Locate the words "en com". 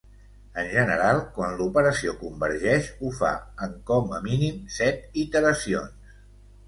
3.67-4.17